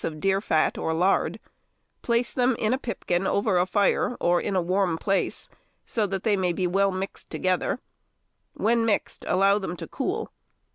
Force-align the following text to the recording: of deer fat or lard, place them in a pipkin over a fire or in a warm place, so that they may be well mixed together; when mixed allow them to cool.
of 0.03 0.19
deer 0.19 0.41
fat 0.41 0.79
or 0.79 0.95
lard, 0.95 1.39
place 2.01 2.33
them 2.33 2.55
in 2.57 2.73
a 2.73 2.77
pipkin 2.79 3.27
over 3.27 3.59
a 3.59 3.67
fire 3.67 4.17
or 4.19 4.41
in 4.41 4.55
a 4.55 4.61
warm 4.63 4.97
place, 4.97 5.47
so 5.85 6.07
that 6.07 6.23
they 6.23 6.35
may 6.35 6.51
be 6.51 6.65
well 6.65 6.91
mixed 6.91 7.29
together; 7.29 7.79
when 8.53 8.83
mixed 8.83 9.23
allow 9.27 9.59
them 9.59 9.77
to 9.77 9.85
cool. 9.87 10.31